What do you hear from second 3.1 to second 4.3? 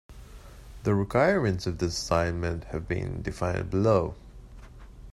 defined below.